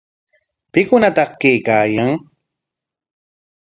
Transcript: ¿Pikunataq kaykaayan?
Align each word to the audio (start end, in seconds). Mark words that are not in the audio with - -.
¿Pikunataq 0.73 1.29
kaykaayan? 1.41 2.11